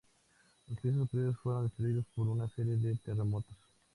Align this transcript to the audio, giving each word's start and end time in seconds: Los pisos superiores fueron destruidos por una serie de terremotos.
Los 0.67 0.79
pisos 0.79 0.97
superiores 0.97 1.37
fueron 1.37 1.65
destruidos 1.65 2.05
por 2.15 2.27
una 2.27 2.49
serie 2.49 2.75
de 2.75 2.95
terremotos. 2.95 3.55